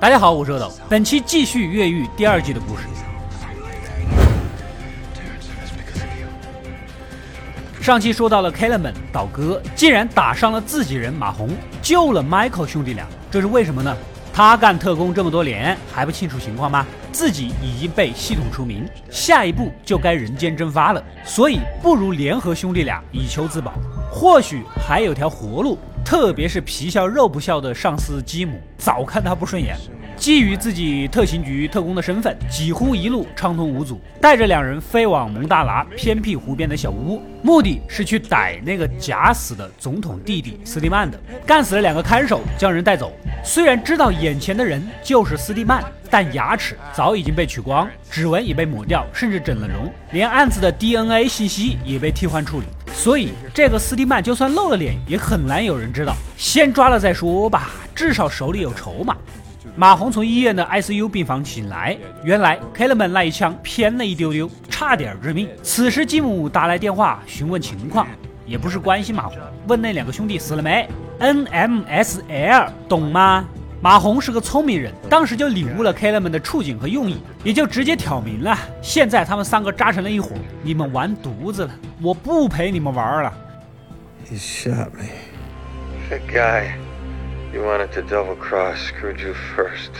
[0.00, 2.84] 大家好，我是阿斗，本期继续越狱第二季的故事。
[7.82, 11.50] 上期说到了 Kellerman 倒戈，竟然打伤了自己人马红，
[11.82, 13.94] 救了 Michael 兄弟俩，这是为什么呢？
[14.32, 16.86] 他干特工这么多年，还不清楚情况吗？
[17.12, 23.74] 自己已经被系统除名，下一步就该人间蒸发了，所以不如联合兄弟俩以求自保，
[24.10, 25.76] 或许还有条活路。
[26.04, 29.76] 特别是皮笑肉不笑的上司基姆，早看他不顺眼。
[30.16, 41.18] 基于自己特勤局特工的身份，几乎一路畅通无阻，带着两人飞往蒙大拿偏僻湖边的小屋，目的是去逮那个假死的总统弟弟斯蒂曼的。
[41.46, 43.12] 干死了两个看守，将人带走。
[43.42, 52.66] 虽然知道眼前的人就是斯蒂曼，但牙齿早已经被取光，指纹也被抹掉，甚至整了容，连案子的 DNA 信息也被替换处理。
[52.94, 56.14] 所以这个斯蒂曼就算露了脸，也很难有人知道。
[56.36, 59.16] 先抓了再说吧，至少手里有筹码。
[59.76, 65.48] 马红从医院的 ICU 病房醒来，原来 k e l m a n 那一枪偏了一丢丢，差点致命。
[65.62, 68.06] 此时吉姆打来电话询问情况，
[68.44, 70.86] 也不是关心马红，问那两个兄弟死了没
[71.20, 73.48] ？NMSL 懂吗？
[73.82, 81.70] 马红是个聪明人，当时就领悟了 Kellerman 的处境和用意，也就直接挑明了：现在他们三个扎成了一伙，你们完犊子了，
[82.02, 83.32] 我不陪你们玩了。
[84.30, 85.08] He shot me.
[86.10, 86.72] That guy
[87.54, 89.92] you wanted to double cross screwed you first.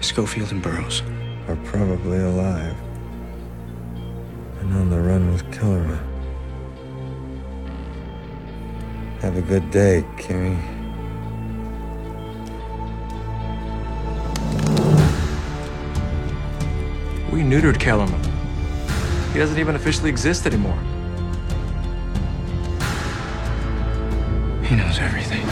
[0.00, 1.02] Schofield and Burroughs.
[1.48, 2.76] Are probably alive.
[4.60, 5.98] And on the run with Kellerman.
[9.20, 10.58] Have a good day, Kimmy.
[17.32, 18.20] We neutered Kellerman.
[19.32, 20.76] He doesn't even officially exist anymore.
[24.64, 25.46] He knows everything.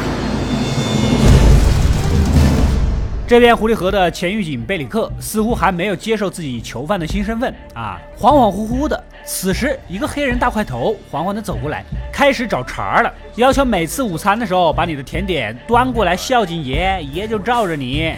[3.28, 9.05] 这边狐狸河的前狱警贝里克似乎还没有接受自己囚犯的新身份啊，恍恍惚惚的。
[9.24, 18.14] 此时，一个黑人大块头缓缓的走过来，开始找茬了，要求每次午餐的时候把你的甜点端过来孝敬爷，爷就罩着你。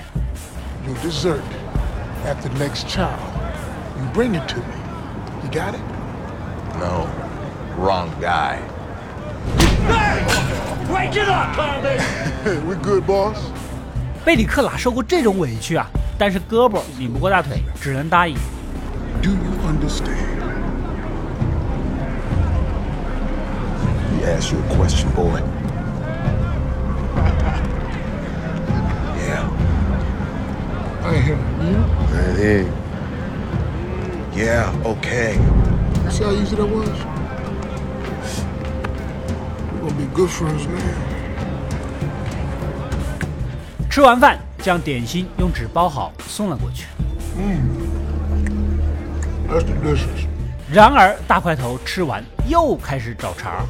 [0.86, 1.40] Your dessert
[2.24, 3.08] at the next chow.
[4.09, 4.75] You bring it to me.
[5.43, 5.81] You got it?
[6.79, 7.07] No.
[7.77, 8.59] Wrong guy.
[12.43, 13.37] Hey, we're good, boss.
[14.23, 15.87] 贝里克哪受过这种委屈啊？
[16.17, 18.35] 但是胳膊拧不过大腿，只能答应。
[19.21, 19.37] Do you
[19.67, 20.15] understand?
[24.13, 25.41] He asked you a question, boy.
[29.17, 29.45] yeah.
[31.03, 31.77] I am you.
[32.13, 32.65] I did.
[34.34, 35.34] Yeah, okay.
[36.10, 36.88] See how easy that was?
[39.74, 40.78] We're gonna be good friends now.
[43.90, 46.86] 吃完饭，将点心用纸包好送了过去。
[49.48, 50.26] That's delicious.
[50.70, 53.64] 然而大块头吃完又开始找茬。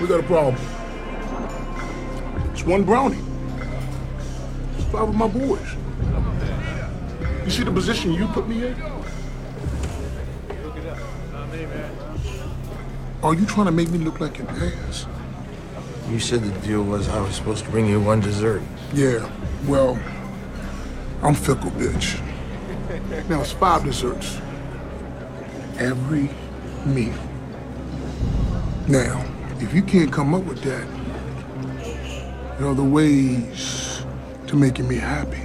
[0.00, 0.54] We got a problem.
[2.54, 3.18] It's one brownie.
[4.78, 5.74] It's five of my boys.
[7.44, 8.93] You see the position you put me in?
[11.54, 15.06] Are oh, you trying to make me look like an ass?
[16.10, 18.60] You said the deal was I was supposed to bring you one dessert.
[18.92, 19.30] Yeah,
[19.66, 19.98] well,
[21.22, 22.20] I'm fickle, bitch.
[23.28, 24.40] Now it's five desserts.
[25.78, 26.28] Every
[26.84, 27.14] meal.
[28.88, 29.24] Now,
[29.60, 30.86] if you can't come up with that,
[32.58, 34.04] there are other ways
[34.48, 35.43] to making me happy.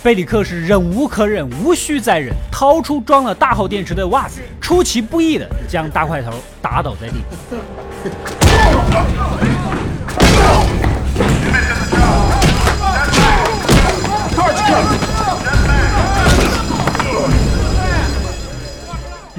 [0.00, 6.30] 贝里克是忍无可忍，无需再忍，掏出装了大号电池的袜子，出其不意的将大块头
[6.62, 7.16] 打倒在地。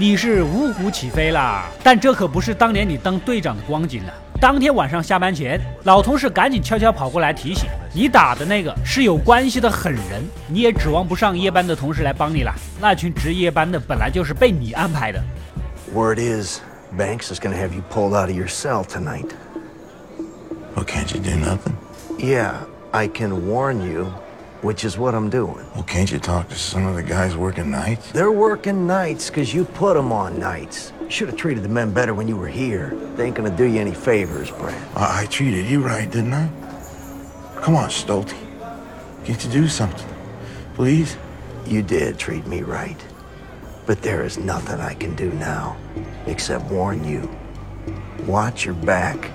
[0.10, 4.14] 你是五虎起飞啦，但这可不是当年你当队长的光景了。
[4.42, 12.52] 当天晚上下班前，老同事赶紧悄悄跑过来提醒你，打的那个是有关系的狠人，你也指望不上夜班的同事来帮你了。
[12.82, 15.22] 那群值夜班的本来就是被你安排的。
[15.94, 16.58] Word is,
[16.98, 19.30] Banks is gonna have you pulled out of your cell tonight.
[20.76, 21.76] Well, can't you do nothing?
[22.18, 22.54] Yeah,
[22.90, 24.08] I can warn you,
[24.63, 25.67] which is what I'm doing.
[25.75, 28.11] Well, can't you talk to some of the guys working nights?
[28.13, 30.93] They're working nights because you put them on nights.
[31.09, 32.97] Should have treated the men better when you were here.
[33.17, 34.75] They ain't gonna do you any favors, Brad.
[34.97, 36.49] I, I treated you right, didn't I?
[37.57, 38.35] Come on, Stolte.
[39.25, 40.09] Can't you do something?
[40.75, 41.17] Please?
[41.67, 42.99] You did treat me right.
[43.87, 45.77] But there is nothing I can do now
[46.27, 47.29] except warn you.
[48.27, 49.31] Watch your back.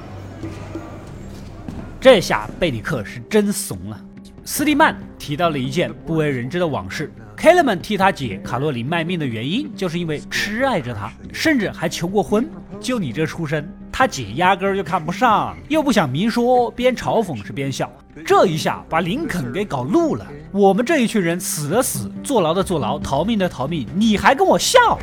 [2.02, 4.00] 这下贝里克是真怂了。
[4.47, 12.47] 斯蒂曼提到了一件不为人知的往事：Kellerman 替他姐卡洛琳卖命的原因，就是因为痴爱着她，甚至还求过婚。
[12.79, 17.91] 就你这出身，他姐压根儿就看不上，又不想明说，边嘲讽是边笑。
[18.27, 20.27] 这一下把林肯给搞怒了。
[20.53, 24.99] 我们这一群人死的死，坐牢的坐牢，逃命的逃命，你还跟我笑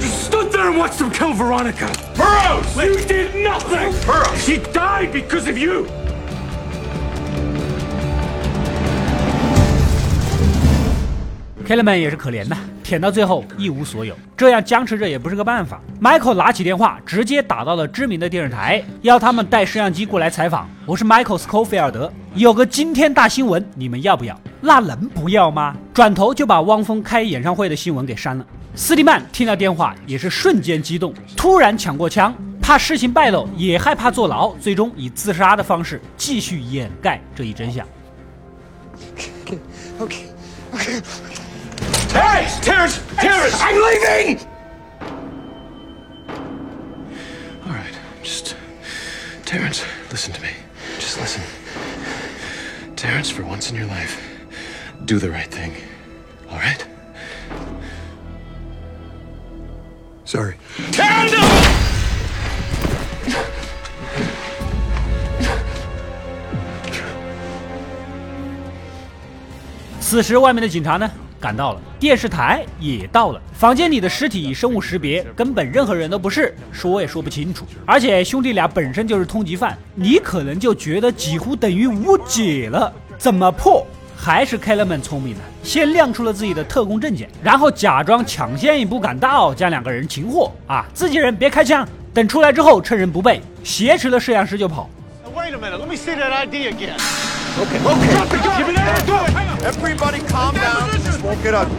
[0.00, 1.88] ？Stood there and watched them kill Veronica.
[2.14, 2.84] Burroughs!
[2.84, 3.94] You did nothing!
[4.06, 4.36] Burroughs!
[4.44, 5.86] She died because of you!
[11.66, 15.80] Kellerman 也是可怜呐，舔到最后一无所有，这样僵持着也不是个办法。
[15.98, 20.68] Michael 拿起电话，直接打到了知名的电视台，要他们带摄像机过来采访。
[20.84, 24.38] 我是 Michael Scott，菲尔德，有个惊天大新闻，你们要不要？
[24.60, 25.74] 那能不要吗？
[25.94, 28.44] 转头就把汪峰开演唱会的新闻给删了。
[28.74, 37.86] 斯蒂曼听到电话也是瞬间激动，突然抢过枪，怕事情败露，也害怕坐牢，最终以自杀的方式继续掩盖这一真相。
[39.98, 40.12] okok
[42.13, 42.59] Terrence!
[42.59, 43.01] Terrence!
[43.17, 43.55] Terrence!
[43.59, 44.47] I'm leaving!
[47.65, 48.55] All right, just.
[49.45, 50.49] Terrence, listen to me.
[50.99, 51.41] Just listen.
[52.95, 54.21] Terrence, for once in your life,
[55.05, 55.73] do the right thing.
[56.51, 56.85] All right?
[60.25, 60.55] Sorry.
[60.91, 61.39] Candle!
[69.99, 71.11] 此时，外面的警察呢
[71.44, 77.66] 赶到了，电视台也到了，房间里的尸体生物识别，根本任何人都不是，说也说不清楚。
[77.84, 82.90] 而且兄弟俩本身就是通缉犯，你可能就觉得几乎等于无解了。
[83.18, 83.86] 怎么破？
[84.16, 90.50] 还是 Kellerman 聪明呢，先亮出了自己的特工证件，然后假装抢先一步赶到，将两个人擒获。
[90.66, 94.88] 啊，自己人别开枪，等出来之后趁人不备，挟持了摄像师就跑。
[95.36, 95.76] Wait a minute.
[95.76, 96.96] Let me see that ID again.
[97.56, 98.56] Okay, okay.
[98.56, 99.04] Give me that!
[99.04, 99.34] Do it!
[99.64, 101.13] Everybody calm down.
[101.24, 101.70] Won't get ugly.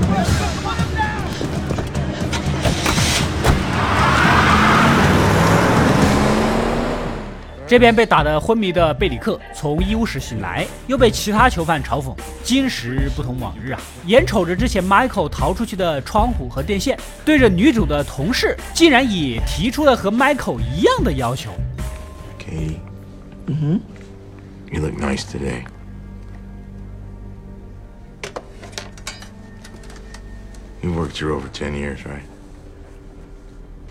[7.67, 21.51] 这边被打得昏迷的贝里克从医务室醒来，又被其他囚犯嘲讽：“今时不同往日啊！”眼瞅着之前 Michael 逃出去的窗户和电线，对着女主的同事，竟然也提出了和 Michael 一样的要求。
[22.39, 22.77] Katie.
[23.47, 23.79] Mm-hmm.
[24.71, 25.65] You look nice today.
[30.85, 32.21] You worked here over 10 years, right?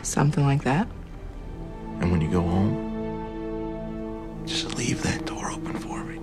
[0.04, 0.86] Something like that.
[2.00, 2.76] And when you go home,
[4.46, 6.20] just leave that door open for me.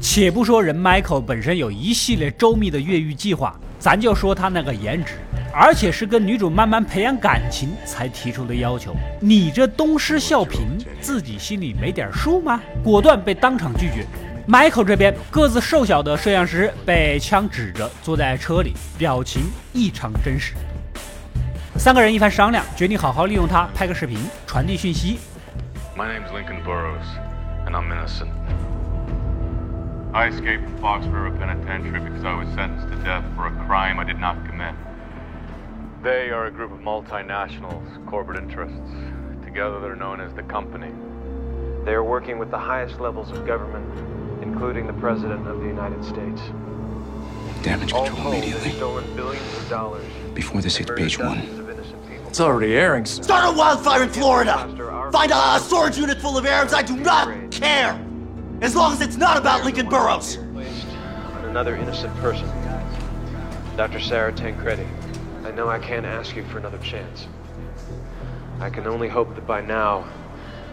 [0.00, 5.14] 且不说人 Michael 本身有一系列周密的越狱计划，咱就说他那个颜值，
[5.52, 8.94] 而且是跟女主慢慢培养感情才提出的要求。
[9.18, 10.60] 你这东施效颦，
[11.00, 12.62] 自己心里没点数吗？
[12.84, 14.06] 果断被当场拒绝。
[14.47, 19.43] Michael 这边个子瘦小的摄像师被枪指着，坐在车里，表情
[19.73, 20.55] 异常真实。
[21.75, 25.19] 三个人一番商量，决定好好利用他拍个视频，传递讯息。
[25.95, 27.05] My name's Lincoln Burrows,
[27.65, 28.31] and I'm innocent.
[30.11, 33.99] I escaped from Fox River Penitentiary because I was sentenced to death for a crime
[33.99, 34.73] I did not commit.
[36.01, 38.89] They are a group of multinationals, corporate interests.
[39.45, 40.91] Together they're known as the Company.
[41.85, 43.85] They are working with the highest levels of government,
[44.44, 46.40] including the President of the United States.
[47.62, 48.72] Damage All control told, immediately.
[48.72, 50.04] stolen billions of dollars.
[50.34, 51.38] Before this hits page one.
[51.38, 52.28] dozens of innocent people.
[52.28, 53.06] It's already airing.
[53.06, 54.68] Start a wildfire in Florida.
[55.10, 56.74] Find a storage unit full of Arabs.
[56.74, 57.98] I do not care.
[58.60, 60.36] As long as it's not about Lincoln Burrows.
[60.52, 60.86] Placed
[61.32, 62.46] on another innocent person.
[63.76, 63.98] Dr.
[63.98, 64.86] Sarah Tancredi,
[65.44, 67.26] I know I can't ask you for another chance.
[68.60, 70.04] I can only hope that by now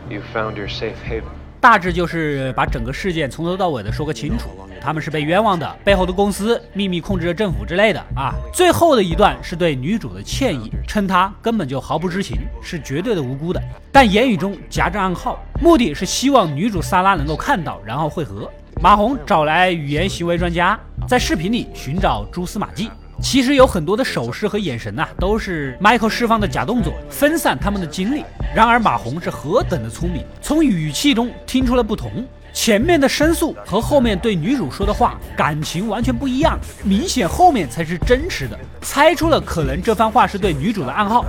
[0.09, 1.31] you've found your safe haven.
[1.61, 4.49] 大致就是把整个事件从头到尾的说个清楚。
[4.81, 8.33] 他们是被冤枉的，背后的公司秘密控制着政府之类的啊。
[8.51, 13.61] 最后的一段是对女主的歉意，称她根本就毫不知情，是绝对的无辜的。
[13.91, 18.49] 但言语中夹着暗号，目的是希望女主萨拉能够看到，然后会合。
[18.81, 22.89] 马红找来语言行为专家，在视频里寻找蛛丝马迹。
[23.21, 28.25] 其实有很多的手势和眼神呐、都是 Michael 释放的假动作，分散他们的精力。
[28.53, 32.25] 然而马红是何等的聪明，从语气中听出了不同。
[32.51, 38.59] 前面的申诉和后面对女主说的话感情完全不一样，明显后面才是真实的。
[38.81, 41.23] 猜出了可能这番话是对女主的暗号。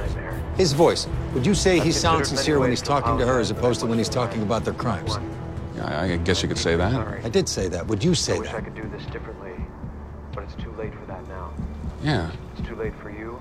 [0.59, 1.07] His voice.
[1.35, 4.03] Would you say he sounds sincere when he's talking to her as opposed to when
[4.03, 5.19] he's talking about their crimes?
[5.77, 6.93] Yeah, I guess you could say that.
[7.25, 7.87] I did say that.
[7.87, 8.65] Would you say wish I that?
[8.65, 9.53] could do this differently,
[10.35, 11.02] but it's too late that.
[12.04, 12.30] Yeah.
[12.58, 13.40] It's too late for you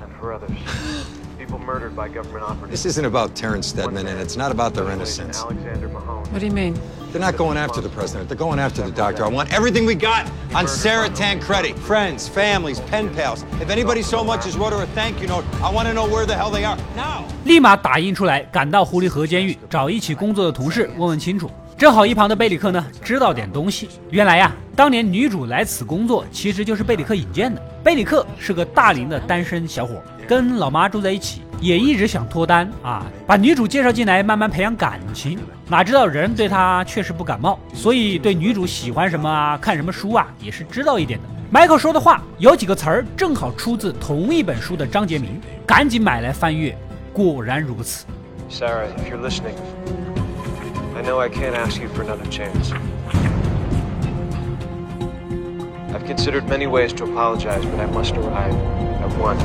[0.00, 0.56] and for others.
[1.38, 2.70] People people murdered by government operatives.
[2.70, 5.38] This isn't about Terrence Stedman, and it's not about their innocence.
[5.40, 6.24] Alexander Mahone.
[6.32, 6.78] What do you mean?
[7.12, 8.28] They're not going after the president.
[8.28, 9.24] They're going after the doctor.
[9.24, 11.72] I want everything we got on Sarah Tancredi.
[11.72, 13.44] Friends, families, pen pals.
[13.60, 16.06] If anybody so much as wrote her a thank you note, I want to know
[16.06, 17.24] where the hell they are now.
[17.44, 21.50] 立马打印出来，赶到狐狸河监狱，找一起工作的同事问问清楚。
[21.81, 23.89] 正好一旁的贝里克呢，知道点东西。
[24.11, 27.59] 原来呀，当年女主来此工作，其实就是贝里克引荐的。
[27.83, 29.95] 贝里克是个大龄的单身小伙，
[30.27, 35.39] 跟老妈住在一起，也一直想脱单啊，把女主介绍进来，慢慢培养感情。
[35.67, 41.27] 哪知道人对他确实不感冒，所以对女主喜欢什么啊，看什么书啊，也是知道一点的。
[41.51, 46.77] Michael 说的话有几个词儿，正好出自同一本书的章节名，赶紧买来翻阅。
[47.11, 48.05] 果然如此。
[48.51, 49.55] Sarah, if you listening,
[51.01, 52.71] I know I can't ask you for another chance.
[55.91, 58.53] I've considered many ways to apologize, but I must arrive
[59.01, 59.35] at one.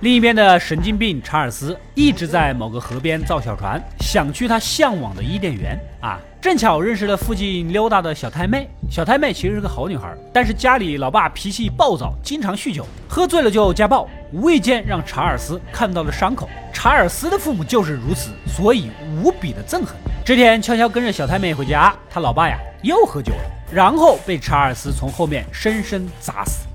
[0.00, 6.18] 另一边的神经病查尔斯一直在某个河边造小船，想去他向往的伊甸园啊！
[6.42, 8.68] 正巧认识了附近溜达的小太妹。
[8.90, 16.50] 小太妹其实是个好女孩，但是家里老爸脾气暴躁，经常酗酒，喝醉了就家暴，无意间让查尔斯看到了伤口。
[16.72, 18.90] 查尔斯的父母就是如此，所以
[19.22, 19.94] 无比的憎恨。
[20.24, 26.66] 这天悄悄跟着小太妹回家，他老爸呀又喝酒了，然后被查尔斯从后面深深砸死。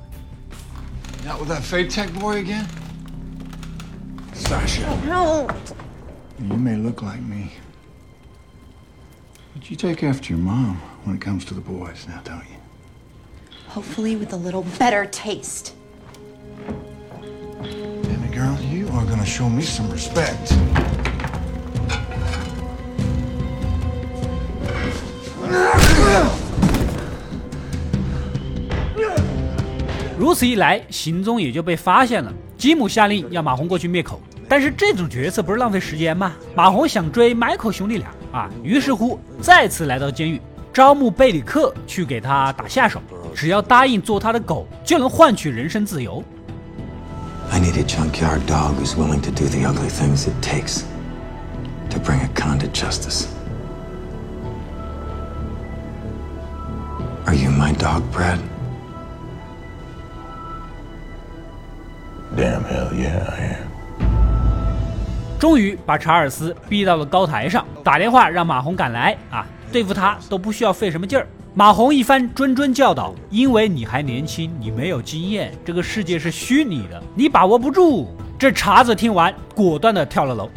[1.25, 2.63] Not with that fake tech boy again?
[4.33, 4.87] Sasha.
[5.05, 5.45] No.
[6.39, 7.49] You may look like me.
[9.57, 12.57] But you take after your mom when it comes to the boys now, don't you?
[13.69, 15.73] Hopefully, with a little better taste.
[17.63, 20.53] Baby girl, you are gonna show me some respect.
[30.19, 32.31] 如此一来，行踪也就被发现了。
[32.59, 36.35] 吉姆下令要马红过去灭口，但是这种角色不是浪费时间吗？
[36.55, 40.40] 马红想追 Michael 兄弟俩啊，于是乎再次来到监狱，
[40.72, 43.00] 招募贝里克去给他打下手，
[43.34, 46.22] 只要答应做他的狗，就能换取人身自由。
[47.50, 50.84] I need a junkyard dog who's willing to do the ugly things it takes
[51.90, 53.26] to bring a con to justice.
[57.26, 58.38] Are you my dog, Brad?
[62.34, 63.65] Damn hell yeah, I am.
[65.39, 69.45] 终于把查尔斯逼到了高台上，打电话让马红赶来啊！
[69.71, 71.27] 对付他都不需要费什么劲儿。
[71.53, 78.07] 马红一番谆谆教导，因为你还年轻，你没有经验，这个世界是虚拟的，你把握不住。
[78.39, 80.49] 这茬子听完，果断的跳了楼。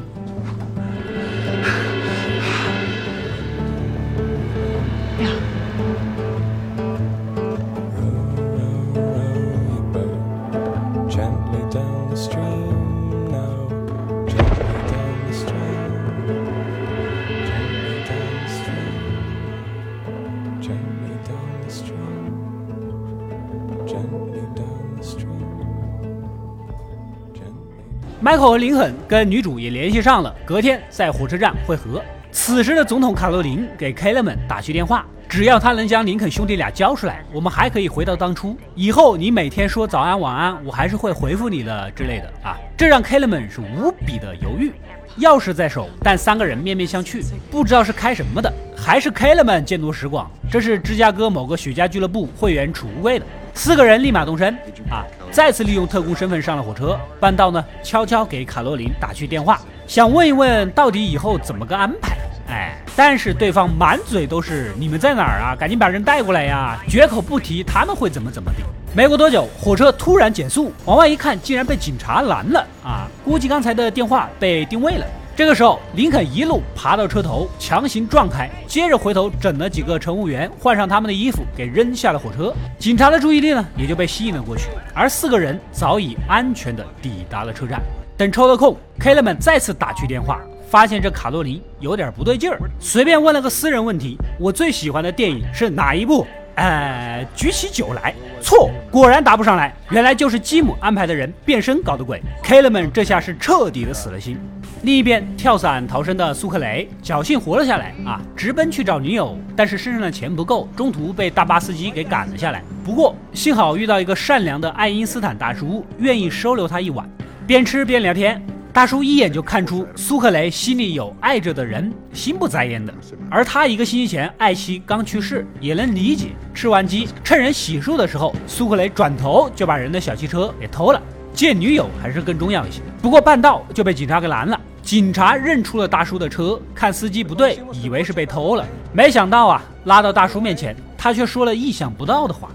[28.31, 32.01] Michael 和林肯跟女主也联系上了，隔天在火车站会合。
[32.31, 38.57] 此时的总统卡洛琳给 k 勒 l 打去电话，只要他能将林肯兄弟俩交出来，我们还可以回到当初。
[38.77, 42.57] 以后你每天说早安晚安，我还是会回复你的之类的啊。
[42.77, 44.71] 这让 k 勒 l 是无比的犹豫。
[45.19, 47.21] 钥匙在手，但三个人面面相觑，
[47.51, 50.31] 不知道是开什么的，还是 k 勒 l 见多识广。
[50.49, 53.27] 这是芝加哥某个雪茄俱乐部会员储物柜的。
[53.55, 54.55] 四个人立马动身
[54.89, 55.05] 啊！
[55.31, 56.99] 再次利用特工身份上了火车。
[57.19, 62.17] 半道呢，悄悄给卡洛琳打去电话，想问一问到底以后怎么个安排。
[62.49, 65.55] 哎，但是对方满嘴都是你们在哪儿啊？
[65.55, 66.79] 赶紧把人带过来呀！
[66.89, 68.59] 绝口不提他们会怎么怎么的。
[68.93, 73.07] 没过多久，火车突然减速，往外一看，竟然被警察拦了啊！
[73.25, 75.07] 估计刚才的电话被定位了。
[75.41, 82.53] 这个时候，林肯一路爬到车头，强行撞开，接着回头整了几个乘务员，换上他们的衣服，给扔下了火车。
[82.79, 84.69] 警察的注意力呢，也就被吸引了过去。
[84.93, 87.81] 而四个人早已安全的抵达了车站。
[88.19, 99.75] 等抽了空 k 勒 l 再次打去电话，发现这卡洛琳有点不对劲儿，随便问了个私人问题：“我最喜欢的电影是哪一部？”呃，举起酒来，错，果然答不上来。
[99.89, 102.21] 原来就是基姆安排的人变身搞的鬼。
[102.43, 104.39] k 勒 l 这下是彻底的死了心。
[104.83, 112.63] 另一边，跳伞逃生的苏克雷侥幸活了下来啊，直奔去找女友，但是身上的钱不够，中途被大巴司机给赶了下来。
[112.83, 117.07] 不过幸好遇到一个善良的爱因斯坦大叔，愿意收留他一晚，
[117.47, 118.43] 边吃边聊天。
[118.73, 122.95] 大叔一眼就看出苏克雷心里有爱着的人，心不在焉的。
[123.29, 126.29] 而他一个星期前爱妻刚去世，也能理解。
[126.55, 131.03] 吃完鸡，趁人洗漱的时候，苏克雷转头就把人的小汽车给偷了。
[131.33, 132.81] 见女友还是更重要一些。
[133.01, 134.61] 不过半道就被警察给拦了。
[134.83, 138.67] 警察认出了大叔的车，看司机不对，以为是被偷了。
[138.93, 142.51] 没想到啊，拉到大叔面前，他却说了意想不到的话。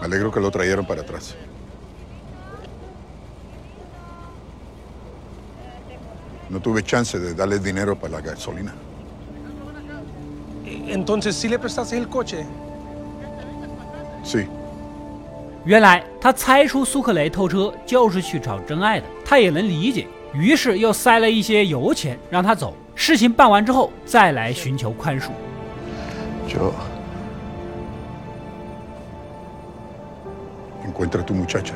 [0.00, 1.34] Me alegro que lo trajeron para atrás.
[6.50, 8.72] No tuve chance de darle dinero para la gasolina.
[10.66, 12.44] Entonces, ¿sí le prestaste el coche?
[14.24, 14.46] Sí.
[15.64, 22.74] 原来他猜出苏克雷偷车就是去找真爱的，他也能理解，于是又塞了一些油钱让他走。
[22.94, 25.28] 事情办完之后再来寻求宽恕。
[26.48, 26.72] Yo.
[30.84, 31.74] Encuentra a tu muchacha.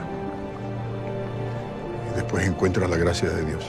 [2.11, 3.64] Y después encuentra la gracia de Dios.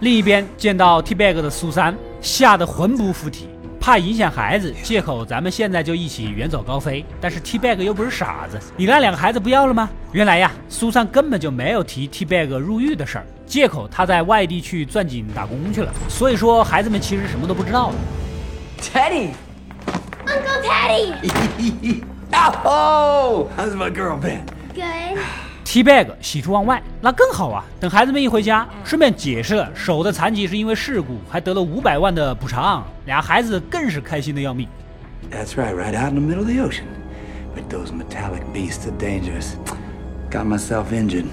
[0.00, 3.48] 另一边见到 T bag 的苏珊吓得魂不附体，
[3.82, 7.04] 怕影响孩子，借口咱们现在就一起远走高飞。
[7.20, 9.90] 但是 T bag 又不是傻子，你那两个孩子不要了吗？
[10.12, 15.92] 原来呀，苏珊根本就没有提 T bag 入狱的事儿，借口他在外地去钻井打工去了。
[16.08, 17.96] 所以说孩子们其实什么都不知道的。
[18.80, 19.30] Teddy!
[20.26, 22.04] Uncle Teddy!
[22.64, 23.48] oh!
[23.58, 24.42] How's my girl been?
[24.76, 25.18] Good.
[25.72, 27.64] T bag 喜出望外，那更好啊！
[27.80, 34.68] 等孩子们一回家，顺便解释了手的残疾是因为事故，还得了五百万的补偿，俩孩子更是开心的要命。
[35.30, 36.84] That's right, right out in the middle of the ocean.
[37.56, 39.54] But those metallic beasts are dangerous.
[40.30, 41.24] Got myself injured.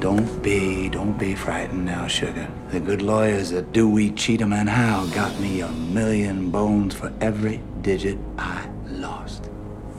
[0.00, 2.48] Don't be, don't be frightened now, sugar.
[2.72, 7.60] The good lawyers at Dewey, Cheatham, and Howe got me a million bones for every
[7.82, 9.48] digit I lost.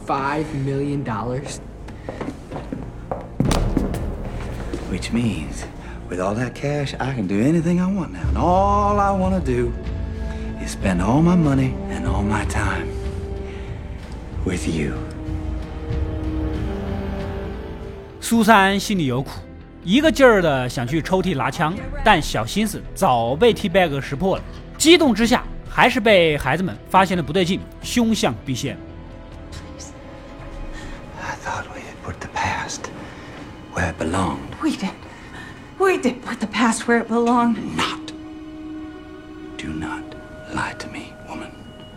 [0.05, 1.61] Five million dollars?
[4.89, 5.65] Which means,
[6.09, 8.27] with all that cash, I can do anything I want now.
[8.27, 9.71] And all I want to do
[10.63, 12.87] is spend all my money and all my time
[14.43, 14.93] with you.
[18.19, 19.29] 苏珊心里有苦，
[19.83, 24.43] 一个劲儿的想去抽屉拿枪，但小心思早被 T bag 识破了。
[24.77, 28.75] 激动之下，还是被孩子们发现了不对劲，凶相毕现。
[31.21, 32.89] I thought we had put the past
[33.73, 34.48] where it belonged.
[34.61, 34.91] We did.
[35.79, 37.75] We did put the past where it belonged.
[37.77, 38.07] Not.
[39.57, 40.03] Do not
[40.53, 41.51] lie to me, woman.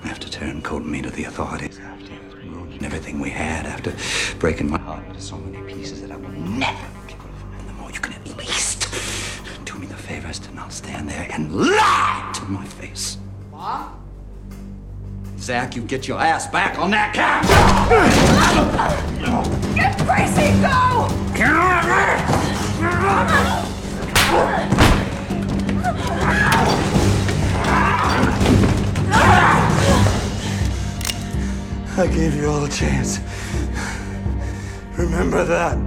[0.05, 3.93] After turncoating me to the authorities, after ruining everything we had, after
[4.39, 7.69] breaking my heart into so many pieces that I will never be able to find
[7.69, 8.89] them all, you can at least
[9.65, 13.19] do me the favors to not stand there and lie to my face.
[13.51, 13.89] What?
[15.39, 17.49] Zach, you get your ass back on that couch!
[19.75, 21.12] Get Gracie, go!
[32.03, 33.21] I gave you all a chance.
[34.99, 35.79] Remember that.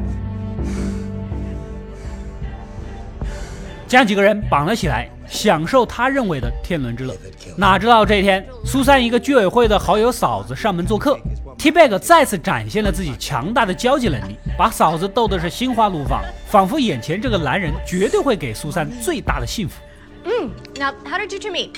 [3.85, 7.13] 将几个人绑了起来，享受他认为的天伦之乐。
[7.57, 11.19] 哪知道这一天，苏珊一个居委会的好友嫂子上门做客
[11.57, 19.81] ，T bag 再次展现了自己强大的交际能力，把嫂子逗得是心花怒放，仿佛眼前这个男人绝对会给苏珊最大的幸福。
[20.23, 20.51] Mm.
[20.77, 21.73] Now, how did you two meet?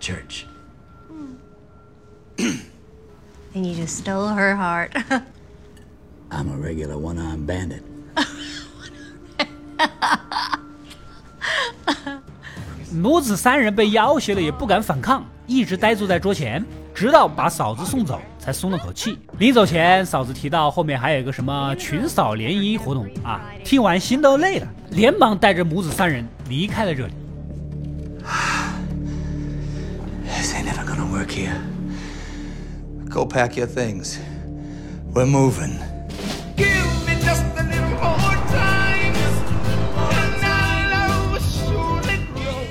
[0.00, 0.46] Church.
[3.54, 4.92] And you just stole her heart.
[6.30, 7.82] I'm a regular one-armed bandit.
[12.92, 19.18] 母子三人被要挟了也不敢反抗，一直呆坐在桌前，直到把嫂子送走，才松了口气。
[19.38, 27.12] 临走前，嫂子提到后面还有一个什么群嫂联谊活动啊，听完心都累了，连忙带着母子三人离开了这里。
[30.24, 31.60] This ain't never gonna work here.
[33.16, 34.18] Go pack your things.
[35.14, 35.78] We're moving.
[36.54, 36.68] Give
[37.06, 39.14] me just a little more time,
[40.12, 42.66] and I'll surely grow.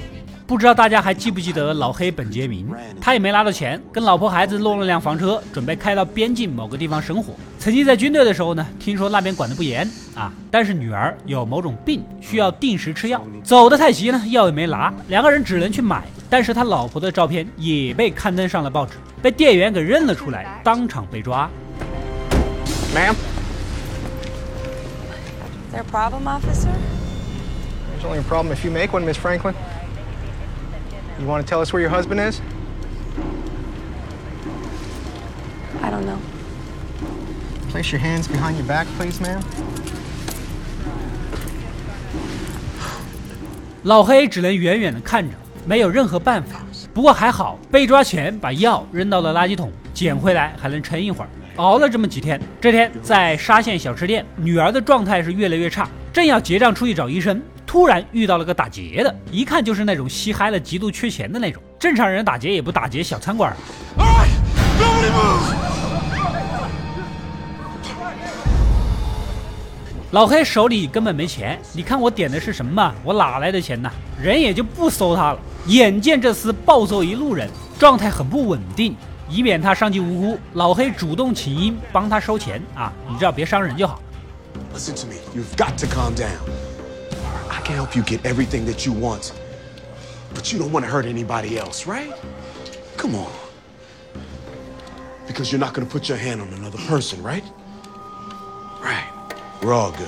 [0.45, 2.67] 不知道大家还记不记得老黑本杰明？
[3.01, 7.33] 他也没拿到钱，跟老婆孩子弄了辆房车，准备开到边境某个地方生活。
[7.57, 16.03] 曾经在军队的时候呢，听说那边管得不严啊，但是女儿有某种病，需要定时吃药，走得太急呢，药也没拿，两个人只能去买。
[16.29, 21.49] 但是他老婆的照片也被刊登上了报纸，被店员给认了出来，当场被抓。
[22.93, 23.15] Ma'am?
[25.69, 26.69] Is there a problem, officer?
[27.91, 29.53] There's only a problem if you make one, Miss Franklin.
[31.19, 32.41] You want to tell us where your husband is?
[35.81, 36.17] I don't know.
[37.69, 39.41] Place your hands behind your back, please, ma'am.
[43.83, 46.59] 老黑只能远远的看着，没有任何办法。
[46.93, 51.29] 不过还好，被抓前把药扔到了垃圾桶，捡回来还能撑一会儿。
[51.57, 61.61] 熬了这么几天，这天在沙县小吃店，女儿的状态是越来越差，正要结账出去找医生，突然遇到了个打劫的，一看就是那种吸嗨了、极度缺钱的那种。
[61.79, 63.55] 正常人打劫也不打劫小餐馆。
[70.11, 72.93] 老黑手里根本没钱，你看我点的是什么？
[73.03, 73.91] 我哪来的钱呢？
[74.21, 75.39] 人也就不搜他了。
[75.67, 77.49] 眼见这厮暴揍一路人，
[77.79, 78.95] 状态很不稳定，
[79.27, 82.93] 以免他伤及无辜，老黑主动请缨帮他收钱啊！
[83.09, 83.99] 你只要别伤人就好。
[84.75, 85.15] Listen to me.
[85.33, 86.37] You've got to calm down.
[87.49, 89.31] I can help you get everything that you want,
[90.35, 92.13] but you don't want to hurt anybody else, right?
[92.95, 93.31] Come on.
[95.27, 97.43] Because you're not going to put your hand on another person, right?
[98.83, 99.07] Right.
[99.63, 100.07] We're all good.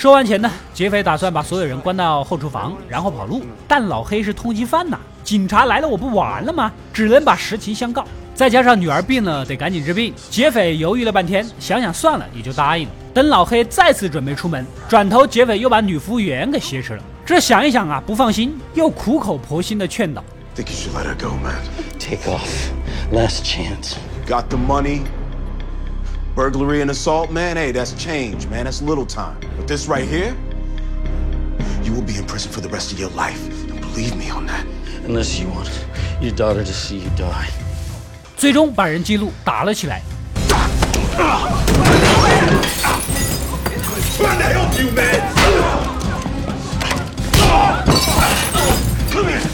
[0.00, 3.42] 收完钱呢，劫匪打算把所有人关到后厨房，然后跑路。
[3.68, 6.72] 但老黑是通缉犯呐，警察来了我不完了吗？
[6.90, 8.02] 只能把实情相告。
[8.34, 10.14] 再加上女儿病了，得赶紧治病。
[10.30, 12.94] 劫匪犹豫了半天，想想算了，也就答应了。
[13.12, 17.02] 等老黑再次准备出门，转头劫匪又把女服务员给挟持了。
[17.26, 20.24] 这想一想啊，不放心，又苦口婆心的劝导。
[21.98, 22.70] take off.
[23.12, 23.96] Last chance.
[24.26, 25.02] Got the money.
[26.39, 28.65] Burglary and assault, man, hey, that's change, man.
[28.65, 29.39] That's little time.
[29.57, 30.35] But this right here,
[31.81, 33.41] you will be in prison for the rest of your life.
[33.69, 34.65] And believe me on that.
[35.05, 35.69] Unless you want
[36.19, 37.49] your daughter to see you die.
[38.35, 40.01] 最终把人记录打了起来。
[44.17, 45.21] Trying to help you, man.
[49.11, 49.48] Come here.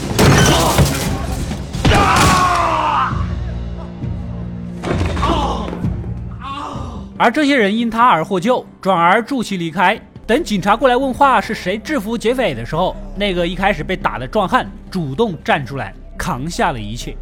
[7.19, 9.99] 而这些人因他而获救，转而助其离开。
[10.27, 17.15] 等警察过来问话是谁制服劫匪的时候，那个一开始被打的壮汉主动站出来，扛下了一切。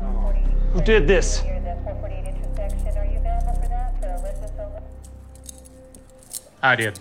[0.73, 1.41] Who did this?
[6.59, 6.93] I did.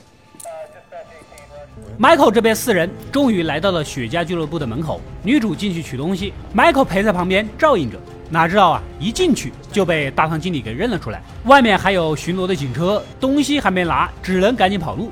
[1.99, 7.99] Michael 这边四人终于来到了雪茄俱乐部的门口，女主进去取东西，Michael 陪在旁边照应着。
[8.31, 15.11] 哪知道啊，一进去就被大堂经理给认了出来，外面还有巡逻的警车，东西还没拿，只能赶紧跑路。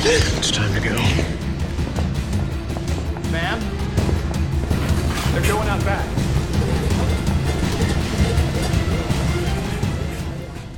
[0.00, 0.94] It's time to go.
[3.32, 3.58] Ma'am?
[5.34, 6.04] They're going out back.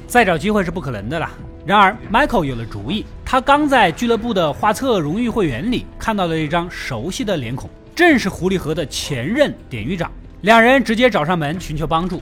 [0.08, 1.30] 再找机会是不可能的了。
[1.64, 10.10] 然而，Michael 有了主意，他刚在俱乐部的画册荣誉会员里看到了一张熟悉的脸孔，正是狐狸河的前任典狱长。
[10.41, 12.21] 两人直接找上门寻求帮助。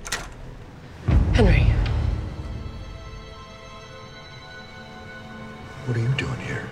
[1.33, 1.65] Henry,
[5.87, 6.63] What are you doing here?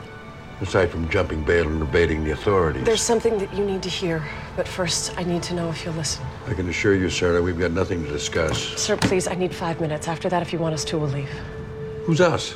[0.62, 2.84] Aside from jumping bail and evading the authorities.
[2.86, 4.22] there's something that you need to hear,
[4.56, 6.24] but first I need to know if you'll listen.
[6.48, 8.58] I can assure you, Sarah, we've got nothing to discuss.
[8.78, 10.08] Sir, please, I need five minutes.
[10.08, 11.30] After that, if you want us to, we'll leave.
[12.06, 12.56] Who's us?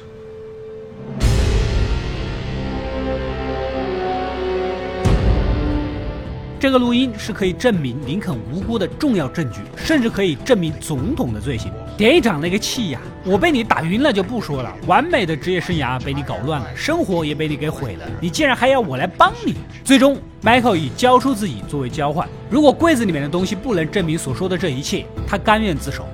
[6.61, 11.73] 这个录音是可以证明林肯无辜的重要证据，甚至可以证明总统的罪行。
[11.97, 19.55] 典狱长那个气呀，我被你打晕了就不说了，完美的职业生涯被你搞乱了，生活也被你给毁了，你竟然还要我来帮你？
[19.83, 26.07] 最终，Michael 以交出自己作为交换，如果柜子里面的东西不能证明所说的这一切，他甘愿自首。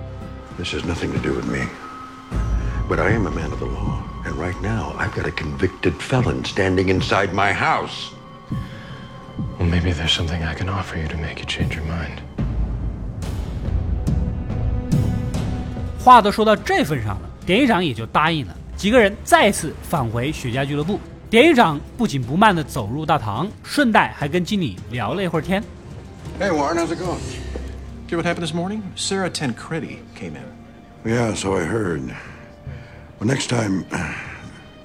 [0.57, 1.67] This has nothing to do with me.
[2.89, 3.99] But I am a man of the law.
[4.25, 8.16] And right now, I've got a convicted felon standing inside my house.
[9.67, 12.21] Well, maybe there's something I can offer you to make you change your mind.
[15.99, 18.57] 话都说到这份上了，典狱长也就答应了。
[18.77, 25.61] 几个人再次返回雪茄俱乐部，典狱长不紧不慢地走入大堂，顺带还跟经理聊了一会儿天。
[26.39, 27.19] Hey, Warren, how's it going?
[28.09, 28.83] Hear what happened this morning?
[28.95, 30.45] Sarah Tancredi came in.
[31.05, 32.15] Yeah, so I heard.
[33.19, 33.85] Well, next time,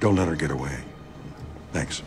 [0.00, 0.72] don't let her get away.
[1.72, 2.02] Thanks.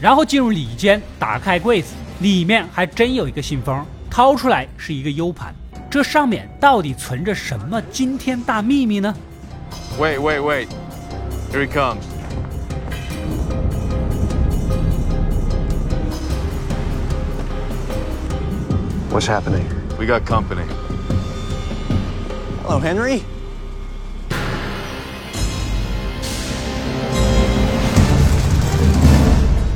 [0.00, 5.52] 然后进入里间，打开柜子，里面还真有一个信封，掏出来是一个 U 盘，
[5.90, 9.12] 这上面到底存着什么惊天大秘密呢
[9.98, 10.68] ？Wait, wait, wait.
[11.50, 12.04] Here he comes.
[19.10, 19.64] What's happening?
[19.98, 20.62] We got company.
[22.62, 23.22] Hello, Henry.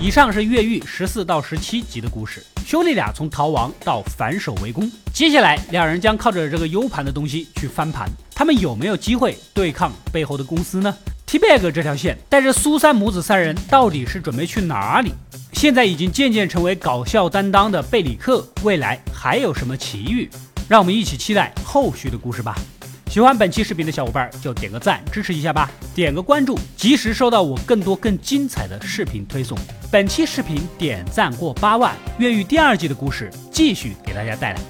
[0.02, 10.92] 以上是越狱十四到十七集的故事，兄弟俩从逃亡到反守为攻，接下来两人将靠着这个 U 盘的东西去翻盘，他们有没有机会对抗背后的公司呢
[11.24, 15.12] ？T-Bag 这条线带着苏珊母子三人到底是准备去哪里？
[15.52, 20.28] 现在已经渐渐成为搞笑担当的贝里克，未来还有什么奇遇？
[20.68, 22.56] 让我们一起期待后续的故事吧。
[23.12, 29.58] 喜欢本期视频的小伙伴就点个赞支持一下吧，点个关注，及时收到我更多更精彩的视频推送。
[29.90, 34.60] 本期视频点赞过八万，越狱第二季的故事继续给大家带来。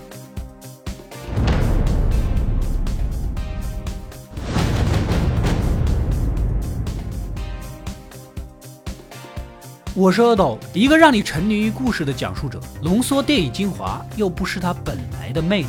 [9.95, 15.69] 我是阿斗，一个让你沉迷于故事的讲述者，浓缩电影精华，又不失它本来的魅力。